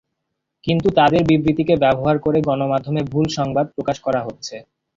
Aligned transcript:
কিন্তু 0.63 0.87
তাঁদের 0.97 1.21
বিবৃতিকে 1.29 1.75
ব্যবহার 1.83 2.15
করে 2.19 2.39
গণমাধ্যমে 2.41 3.01
ভুল 3.11 3.25
সংবাদ 3.37 3.65
প্রকাশ 3.75 3.97
করা 4.05 4.21
হচ্ছে। 4.27 4.55